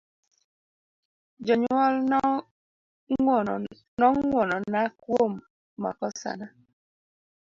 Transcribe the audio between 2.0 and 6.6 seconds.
no ngwonona kuom makosana.